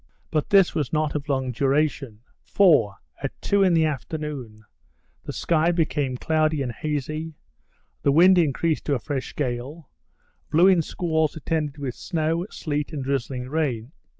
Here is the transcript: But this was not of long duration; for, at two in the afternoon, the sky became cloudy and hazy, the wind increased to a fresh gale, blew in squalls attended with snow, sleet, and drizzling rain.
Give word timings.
But 0.31 0.49
this 0.49 0.73
was 0.73 0.91
not 0.91 1.13
of 1.13 1.29
long 1.29 1.51
duration; 1.51 2.21
for, 2.41 2.95
at 3.21 3.39
two 3.39 3.61
in 3.61 3.75
the 3.75 3.85
afternoon, 3.85 4.63
the 5.25 5.31
sky 5.31 5.71
became 5.71 6.17
cloudy 6.17 6.63
and 6.63 6.71
hazy, 6.71 7.35
the 8.01 8.11
wind 8.11 8.39
increased 8.39 8.85
to 8.85 8.95
a 8.95 8.99
fresh 8.99 9.35
gale, 9.35 9.91
blew 10.49 10.65
in 10.65 10.81
squalls 10.81 11.35
attended 11.35 11.77
with 11.77 11.93
snow, 11.93 12.47
sleet, 12.49 12.91
and 12.91 13.03
drizzling 13.03 13.47
rain. 13.47 13.91